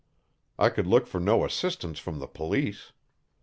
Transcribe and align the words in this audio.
I 0.57 0.69
could 0.69 0.87
look 0.87 1.05
for 1.05 1.19
no 1.19 1.45
assistance 1.45 1.99
from 1.99 2.17
the 2.17 2.25
police. 2.25 2.91